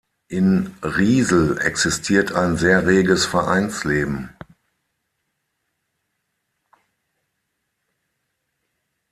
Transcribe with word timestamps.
In 0.29 0.73
Riesel 0.81 1.59
existiert 1.59 2.31
ein 2.31 2.57
sehr 2.57 2.87
reges 2.87 3.27
Vereinsleben. 3.27 4.31